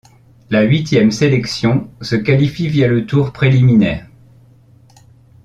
La 0.49 0.63
huitième 0.63 1.11
sélection 1.11 1.87
se 2.01 2.15
qualifie 2.15 2.67
via 2.67 2.87
le 2.87 3.05
tour 3.05 3.31
préliminaire. 3.31 4.09